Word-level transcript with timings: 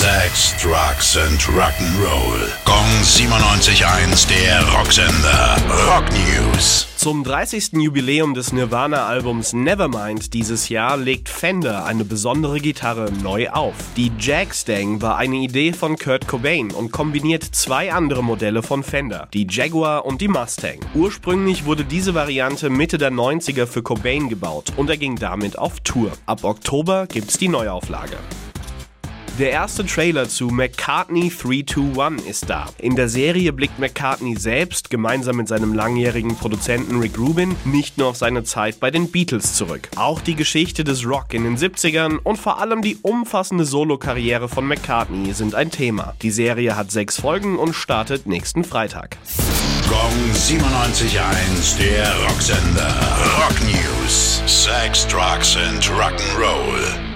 Sex, 0.00 0.54
Drugs 0.62 1.18
and 1.18 1.38
Rock'n'Roll. 1.42 2.48
Gong 2.64 3.02
97.1, 3.02 4.26
der 4.30 4.66
Rocksender. 4.72 5.58
Rock 5.86 6.06
News. 6.12 6.86
Zum 6.96 7.22
30. 7.22 7.72
Jubiläum 7.74 8.32
des 8.32 8.54
Nirvana-Albums 8.54 9.52
Nevermind 9.52 10.32
dieses 10.32 10.70
Jahr 10.70 10.96
legt 10.96 11.28
Fender 11.28 11.84
eine 11.84 12.06
besondere 12.06 12.60
Gitarre 12.60 13.12
neu 13.22 13.50
auf. 13.50 13.74
Die 13.98 14.10
Jag-Stang 14.18 15.02
war 15.02 15.18
eine 15.18 15.36
Idee 15.36 15.74
von 15.74 15.98
Kurt 15.98 16.26
Cobain 16.26 16.70
und 16.70 16.92
kombiniert 16.92 17.44
zwei 17.44 17.92
andere 17.92 18.24
Modelle 18.24 18.62
von 18.62 18.82
Fender, 18.82 19.28
die 19.34 19.46
Jaguar 19.50 20.06
und 20.06 20.22
die 20.22 20.28
Mustang. 20.28 20.80
Ursprünglich 20.94 21.66
wurde 21.66 21.84
diese 21.84 22.14
Variante 22.14 22.70
Mitte 22.70 22.96
der 22.96 23.12
90er 23.12 23.66
für 23.66 23.82
Cobain 23.82 24.30
gebaut 24.30 24.72
und 24.78 24.88
er 24.88 24.96
ging 24.96 25.16
damit 25.16 25.58
auf 25.58 25.78
Tour. 25.80 26.12
Ab 26.24 26.44
Oktober 26.44 27.06
gibt's 27.06 27.36
die 27.36 27.48
Neuauflage. 27.48 28.16
Der 29.40 29.52
erste 29.52 29.86
Trailer 29.86 30.28
zu 30.28 30.48
McCartney 30.48 31.30
321 31.30 32.28
ist 32.28 32.50
da. 32.50 32.68
In 32.76 32.94
der 32.94 33.08
Serie 33.08 33.54
blickt 33.54 33.78
McCartney 33.78 34.36
selbst 34.36 34.90
gemeinsam 34.90 35.36
mit 35.36 35.48
seinem 35.48 35.72
langjährigen 35.72 36.36
Produzenten 36.36 36.98
Rick 37.00 37.18
Rubin 37.18 37.56
nicht 37.64 37.96
nur 37.96 38.08
auf 38.08 38.18
seine 38.18 38.44
Zeit 38.44 38.80
bei 38.80 38.90
den 38.90 39.10
Beatles 39.10 39.54
zurück. 39.54 39.88
Auch 39.96 40.20
die 40.20 40.34
Geschichte 40.34 40.84
des 40.84 41.06
Rock 41.06 41.32
in 41.32 41.44
den 41.44 41.56
70ern 41.56 42.18
und 42.22 42.36
vor 42.36 42.60
allem 42.60 42.82
die 42.82 42.98
umfassende 43.00 43.64
Solokarriere 43.64 44.50
von 44.50 44.66
McCartney 44.66 45.32
sind 45.32 45.54
ein 45.54 45.70
Thema. 45.70 46.12
Die 46.20 46.30
Serie 46.30 46.76
hat 46.76 46.90
sechs 46.90 47.18
Folgen 47.18 47.58
und 47.58 47.72
startet 47.72 48.26
nächsten 48.26 48.62
Freitag. 48.62 49.16
Gong 49.88 50.34
97.1, 50.34 51.78
der 51.78 52.14
Rocksender. 52.28 52.94
Rock 53.38 53.56
News. 53.62 54.42
Sex, 54.44 55.06
Drugs 55.06 55.56
and 55.56 55.82
Rock'n'Roll. 55.84 57.09